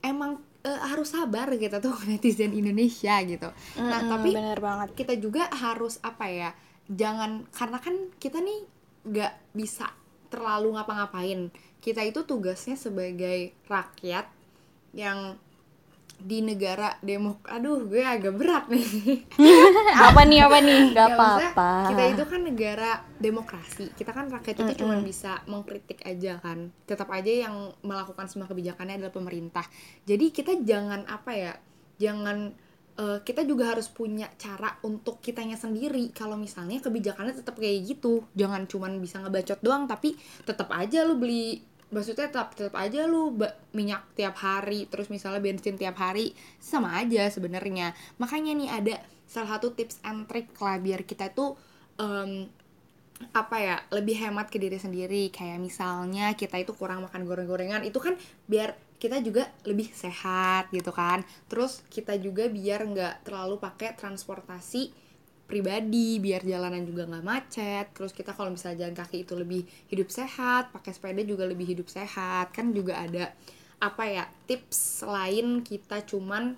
emang 0.00 0.40
eh, 0.64 0.80
harus 0.90 1.12
sabar 1.14 1.48
kita 1.54 1.78
tuh 1.84 1.94
netizen 2.10 2.52
Indonesia 2.56 3.20
gitu. 3.24 3.48
Nah, 3.88 4.00
Mm-mm, 4.00 4.10
tapi 4.10 4.30
bener 4.34 4.58
banget 4.62 4.88
kita 4.98 5.14
juga 5.18 5.50
harus 5.50 5.98
apa 6.06 6.26
ya 6.30 6.50
jangan 6.90 7.48
karena 7.50 7.78
kan 7.80 7.94
kita 8.22 8.38
nih 8.44 8.60
nggak 9.08 9.34
bisa 9.56 9.88
terlalu 10.32 10.76
ngapa-ngapain 10.76 11.52
kita 11.84 12.00
itu 12.04 12.24
tugasnya 12.24 12.76
sebagai 12.80 13.52
rakyat 13.68 14.26
yang 14.96 15.36
di 16.24 16.40
negara 16.40 16.96
demok 17.04 17.44
aduh 17.44 17.84
gue 17.84 18.00
agak 18.00 18.32
berat 18.32 18.64
nih. 18.72 19.20
Apa 20.08 20.24
nih 20.24 20.40
apa 20.40 20.58
nih? 20.58 20.80
Gak 20.96 21.04
Ya, 21.04 21.14
apa-apa. 21.14 21.70
kita 21.92 22.02
itu 22.16 22.24
kan 22.24 22.40
negara 22.40 22.90
demokrasi. 23.20 23.92
Kita 23.92 24.10
kan 24.10 24.32
rakyat 24.32 24.56
itu 24.58 24.72
cuma 24.80 24.96
bisa 24.98 25.44
mengkritik 25.44 26.00
aja 26.00 26.40
kan. 26.40 26.72
Tetap 26.88 27.12
aja 27.12 27.28
yang 27.28 27.54
melakukan 27.84 28.24
semua 28.24 28.48
kebijakannya 28.48 28.96
adalah 28.96 29.12
pemerintah. 29.12 29.68
Jadi 30.02 30.32
kita 30.32 30.64
jangan 30.64 31.04
apa 31.04 31.30
ya 31.36 31.52
jangan 32.00 32.56
eh, 32.96 33.18
kita 33.20 33.44
juga 33.44 33.76
harus 33.76 33.92
punya 33.92 34.32
cara 34.40 34.80
untuk 34.80 35.20
kitanya 35.20 35.60
sendiri. 35.60 36.08
Kalau 36.10 36.40
misalnya 36.40 36.80
kebijakannya 36.80 37.36
tetap 37.36 37.60
kayak 37.60 37.84
gitu 37.84 38.24
jangan 38.32 38.64
cuman 38.64 38.96
bisa 38.96 39.20
ngebacot 39.20 39.60
doang 39.60 39.84
tapi 39.84 40.16
tetap 40.42 40.72
aja 40.72 41.04
lu 41.04 41.20
beli 41.20 41.60
maksudnya 41.94 42.26
tetap 42.26 42.58
tetap 42.58 42.74
aja 42.74 43.06
lu 43.06 43.32
minyak 43.70 44.02
tiap 44.18 44.34
hari 44.42 44.90
terus 44.90 45.06
misalnya 45.08 45.38
bensin 45.38 45.78
tiap 45.78 45.94
hari 45.96 46.34
sama 46.58 46.98
aja 46.98 47.30
sebenarnya. 47.30 47.94
Makanya 48.18 48.52
nih 48.58 48.70
ada 48.70 48.94
salah 49.30 49.56
satu 49.56 49.72
tips 49.72 50.02
and 50.02 50.26
trick 50.26 50.50
lah 50.58 50.82
biar 50.82 51.06
kita 51.06 51.30
tuh 51.30 51.54
em, 52.02 52.50
apa 53.30 53.56
ya 53.62 53.76
lebih 53.94 54.18
hemat 54.18 54.50
ke 54.50 54.58
diri 54.58 54.76
sendiri. 54.76 55.30
Kayak 55.30 55.62
misalnya 55.62 56.34
kita 56.34 56.58
itu 56.58 56.74
kurang 56.74 57.06
makan 57.06 57.22
goreng-gorengan 57.24 57.86
itu 57.86 58.02
kan 58.02 58.18
biar 58.50 58.74
kita 58.98 59.22
juga 59.22 59.46
lebih 59.62 59.88
sehat 59.94 60.74
gitu 60.74 60.90
kan. 60.90 61.22
Terus 61.46 61.86
kita 61.86 62.18
juga 62.18 62.50
biar 62.50 62.82
nggak 62.82 63.14
terlalu 63.22 63.62
pakai 63.62 63.94
transportasi 63.94 65.03
pribadi 65.44 66.18
biar 66.18 66.40
jalanan 66.42 66.82
juga 66.84 67.04
nggak 67.04 67.24
macet. 67.24 67.86
Terus 67.92 68.12
kita 68.16 68.32
kalau 68.32 68.52
misalnya 68.52 68.86
jalan 68.86 68.96
kaki 68.96 69.28
itu 69.28 69.34
lebih 69.36 69.62
hidup 69.92 70.08
sehat 70.08 70.72
pakai 70.72 70.92
sepeda 70.96 71.22
juga 71.22 71.44
lebih 71.44 71.68
hidup 71.68 71.88
sehat. 71.88 72.50
Kan 72.50 72.72
juga 72.72 72.98
ada 73.00 73.32
apa 73.78 74.04
ya 74.08 74.24
tips 74.48 75.04
lain 75.04 75.60
kita 75.60 76.00
cuman 76.08 76.56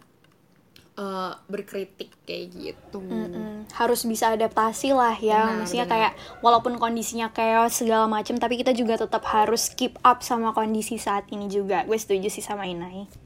eh, 0.96 1.32
berkritik 1.50 2.14
kayak 2.22 2.46
gitu. 2.54 3.02
Mm-mm. 3.02 3.66
harus 3.74 4.06
bisa 4.06 4.30
adaptasi 4.32 4.94
lah 4.94 5.18
ya. 5.18 5.50
Benar, 5.50 5.56
maksudnya 5.60 5.86
benar. 5.90 5.94
kayak 5.98 6.12
walaupun 6.40 6.74
kondisinya 6.78 7.28
chaos 7.34 7.82
segala 7.82 8.06
macam 8.06 8.38
tapi 8.38 8.56
kita 8.62 8.70
juga 8.72 8.96
tetap 8.96 9.26
harus 9.26 9.68
keep 9.74 9.98
up 10.06 10.22
sama 10.22 10.54
kondisi 10.54 10.96
saat 10.96 11.26
ini 11.34 11.50
juga. 11.50 11.82
Gue 11.84 11.98
setuju 11.98 12.30
sih 12.30 12.40
sama 12.40 12.64
Inai 12.70 13.25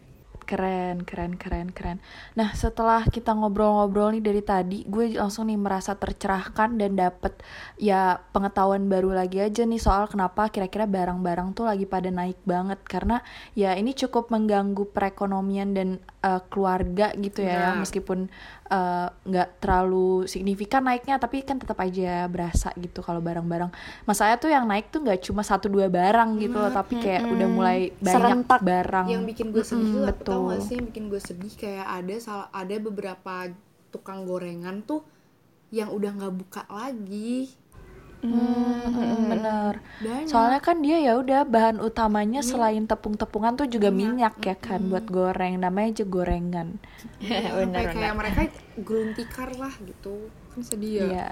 Keren, 0.50 1.06
keren, 1.06 1.38
keren, 1.38 1.70
keren. 1.70 2.02
Nah, 2.34 2.50
setelah 2.58 3.06
kita 3.06 3.30
ngobrol-ngobrol 3.38 4.18
nih 4.18 4.18
dari 4.18 4.42
tadi, 4.42 4.82
gue 4.82 5.14
langsung 5.14 5.46
nih 5.46 5.54
merasa 5.54 5.94
tercerahkan 5.94 6.74
dan 6.74 6.98
dapet 6.98 7.38
ya 7.78 8.18
pengetahuan 8.34 8.90
baru 8.90 9.14
lagi 9.14 9.38
aja 9.38 9.62
nih 9.62 9.78
soal 9.78 10.10
kenapa 10.10 10.50
kira-kira 10.50 10.90
barang-barang 10.90 11.54
tuh 11.54 11.70
lagi 11.70 11.86
pada 11.86 12.10
naik 12.10 12.42
banget 12.42 12.82
karena 12.82 13.22
ya 13.54 13.78
ini 13.78 13.94
cukup 13.94 14.34
mengganggu 14.34 14.90
perekonomian 14.90 15.70
dan 15.70 15.88
eh, 16.26 16.42
keluarga 16.50 17.14
gitu 17.14 17.46
ya, 17.46 17.78
Benar. 17.78 17.86
meskipun 17.86 18.26
eh, 18.70 19.08
nggak 19.26 19.58
terlalu 19.58 20.24
signifikan 20.24 20.86
naiknya 20.86 21.18
tapi 21.18 21.42
kan 21.42 21.58
tetap 21.58 21.74
aja 21.76 22.24
berasa 22.30 22.70
gitu 22.78 23.02
kalau 23.02 23.18
barang-barang. 23.18 23.68
Masalahnya 24.06 24.38
tuh 24.38 24.50
yang 24.50 24.64
naik 24.64 24.88
tuh 24.88 25.02
nggak 25.02 25.20
cuma 25.26 25.42
satu 25.42 25.66
dua 25.66 25.90
barang 25.90 26.38
gitu 26.38 26.54
loh, 26.54 26.70
tapi 26.70 26.96
kayak 26.96 27.26
udah 27.26 27.48
mulai 27.50 27.78
banyak 27.98 28.14
Serentak. 28.14 28.60
barang. 28.62 29.06
yang 29.10 29.26
bikin 29.26 29.50
gue 29.50 29.60
sedih 29.60 29.82
Mm-mm, 29.82 29.94
tuh 29.98 30.04
betul. 30.14 30.32
tau 30.32 30.48
gak 30.48 30.60
sih 30.62 30.74
yang 30.78 30.86
bikin 30.86 31.04
gue 31.10 31.20
sedih 31.20 31.52
kayak 31.58 31.86
ada 31.86 32.14
salah 32.16 32.48
ada 32.54 32.74
beberapa 32.78 33.34
tukang 33.90 34.22
gorengan 34.22 34.86
tuh 34.86 35.02
yang 35.70 35.90
udah 35.90 36.10
nggak 36.14 36.34
buka 36.34 36.62
lagi 36.66 37.50
Mm, 38.20 39.32
bener. 39.32 39.74
Banyak. 39.80 40.28
Soalnya 40.28 40.60
kan 40.60 40.84
dia 40.84 41.00
ya 41.00 41.16
udah 41.16 41.48
bahan 41.48 41.80
utamanya 41.80 42.44
selain 42.44 42.84
tepung-tepungan 42.84 43.56
tuh 43.56 43.64
juga 43.64 43.88
minyak 43.88 44.36
ya 44.44 44.56
kan 44.60 44.92
buat 44.92 45.08
goreng. 45.08 45.56
Namanya 45.56 46.00
aja 46.00 46.04
gorengan. 46.04 46.76
Ya, 47.16 47.48
sampai 47.64 47.84
kayak 47.96 48.14
mereka 48.16 48.40
gulung 48.80 49.16
tikar 49.16 49.48
lah 49.56 49.72
gitu 49.80 50.28
kan 50.52 50.60
sedih 50.60 50.92
ya 50.92 51.04
Iya. 51.08 51.28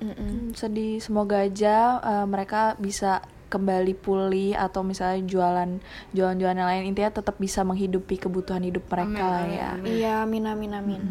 Hmm, 0.00 0.56
sedih. 0.56 0.98
Semoga 0.98 1.46
aja 1.46 2.00
eh, 2.02 2.26
mereka 2.26 2.74
bisa 2.80 3.22
kembali 3.50 3.98
pulih 3.98 4.54
atau 4.54 4.86
misalnya 4.86 5.26
jualan 5.26 5.70
jualan-jualan 6.14 6.54
yang 6.54 6.70
lain 6.70 6.94
intinya 6.94 7.18
tetap 7.18 7.34
bisa 7.42 7.66
menghidupi 7.66 8.14
kebutuhan 8.14 8.62
hidup 8.62 8.86
mereka 8.86 9.10
Amin, 9.10 9.26
lah 9.26 9.42
amin, 9.42 9.58
ya. 9.58 9.70
iya 9.90 10.12
amin 10.22 10.44
amin 10.46 10.70
amin 10.78 11.02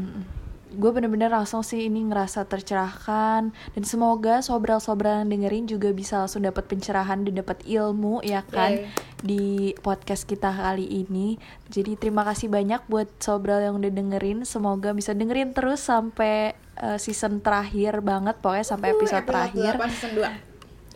gue 0.70 0.92
bener-bener 0.94 1.34
langsung 1.34 1.66
sih 1.66 1.90
ini 1.90 2.06
ngerasa 2.06 2.46
tercerahkan 2.46 3.50
dan 3.50 3.84
semoga 3.84 4.46
sobral-sobral 4.46 5.26
yang 5.26 5.30
dengerin 5.34 5.66
juga 5.66 5.90
bisa 5.90 6.22
langsung 6.22 6.46
dapat 6.46 6.70
pencerahan 6.70 7.26
dan 7.26 7.42
dapat 7.42 7.66
ilmu 7.66 8.22
ya 8.22 8.46
kan 8.46 8.86
Yay. 8.86 8.90
di 9.26 9.46
podcast 9.82 10.30
kita 10.30 10.54
kali 10.54 10.86
ini. 10.86 11.42
Jadi 11.70 11.98
terima 11.98 12.22
kasih 12.26 12.50
banyak 12.50 12.86
buat 12.86 13.10
Sobral 13.18 13.66
yang 13.66 13.82
udah 13.82 13.92
dengerin. 13.92 14.46
Semoga 14.46 14.94
bisa 14.94 15.18
dengerin 15.18 15.54
terus 15.58 15.82
sampai 15.82 16.54
eh, 16.78 16.98
season 17.02 17.42
terakhir 17.42 18.02
banget 18.06 18.38
pokoknya 18.38 18.66
sampai 18.66 18.94
episode 18.94 19.26
terakhir. 19.26 19.74
8 19.78 19.90
season 19.90 20.12
2. 20.18 20.49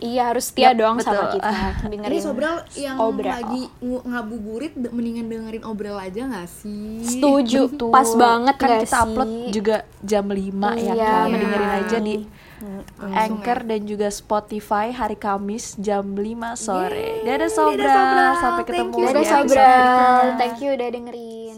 Iya 0.03 0.21
harus 0.27 0.51
setia 0.51 0.75
dong 0.75 0.99
sama 0.99 1.31
betul. 1.31 1.39
kita. 1.39 1.47
Ini 1.79 1.87
Dengerin 1.95 2.19
Sobral 2.19 2.57
yang 2.75 2.95
Obral. 2.99 3.31
lagi 3.39 3.61
ngabuburit 3.79 4.73
mendingan 4.75 5.25
dengerin 5.25 5.63
obral 5.63 5.95
aja 5.95 6.27
gak 6.27 6.51
sih? 6.51 6.99
Setuju, 7.01 7.71
Betul. 7.71 7.87
pas 7.87 8.09
banget 8.11 8.55
kan 8.57 8.67
gak 8.67 8.81
kita 8.83 8.91
sih? 8.91 8.99
upload 9.01 9.31
juga 9.49 9.75
jam 10.03 10.25
5 10.27 10.35
ya 10.75 10.91
Iya, 10.91 10.93
kan. 10.99 11.25
bener. 11.25 11.39
Dengerin 11.39 11.71
aja 11.79 11.97
di 11.99 12.15
Langsung 12.63 13.11
Anchor 13.13 13.59
ya. 13.59 13.67
dan 13.69 13.81
juga 13.83 14.07
Spotify 14.09 14.87
hari 14.89 15.15
Kamis 15.15 15.75
jam 15.77 16.03
5 16.11 16.19
sore. 16.53 17.19
Dadah 17.21 17.47
Dadah, 17.47 17.49
Sobral, 17.49 17.87
Sobral. 17.87 18.31
sampai 18.37 18.61
Thank 18.61 18.69
ketemu 18.69 18.91
you, 18.91 18.99
di 18.99 19.03
Dadah 19.05 19.19
episode 19.19 19.47
Sobral, 19.49 20.23
thank 20.37 20.55
you 20.59 20.69
udah 20.69 20.89
dengerin. 20.89 21.55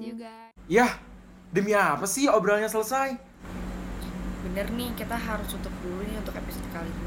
Yah, 0.67 0.91
demi 1.49 1.71
apa 1.73 2.05
sih 2.05 2.25
obrolnya 2.25 2.65
selesai? 2.65 3.17
Bener 4.43 4.69
nih, 4.71 4.93
kita 4.93 5.13
harus 5.13 5.45
tutup 5.47 5.73
dulu 5.79 6.01
nih 6.01 6.17
untuk 6.17 6.33
episode 6.33 6.69
kali 6.69 6.85
ini. 6.87 7.04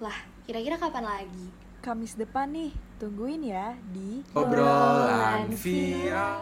Lah, 0.00 0.16
kira-kira 0.48 0.80
kapan 0.80 1.04
lagi? 1.04 1.46
Kamis 1.84 2.16
depan 2.16 2.48
nih. 2.48 2.72
Tungguin 2.96 3.44
ya 3.44 3.76
di 3.92 4.24
Obrolan 4.32 5.52
viral. 5.52 6.40